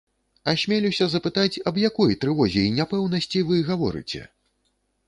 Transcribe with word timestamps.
Асмелюся 0.53 1.07
запытаць, 1.15 1.61
аб 1.73 1.79
якой 1.89 2.17
трывозе 2.25 2.65
і 2.71 2.75
няпэўнасці 2.79 3.47
вы 3.53 3.65
гаворыце? 3.71 4.21